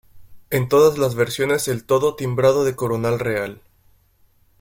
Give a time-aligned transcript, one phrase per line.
[0.49, 3.61] En todas las versiones el todo timbrado de Coronal Real.